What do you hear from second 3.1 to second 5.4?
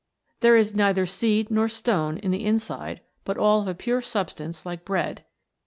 but all of a pure substance like bread.